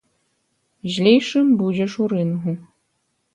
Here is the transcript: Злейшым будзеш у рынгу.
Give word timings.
Злейшым 0.93 1.47
будзеш 1.61 1.91
у 2.05 2.09
рынгу. 2.15 2.53